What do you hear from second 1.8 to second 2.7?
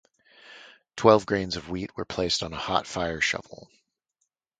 were placed on a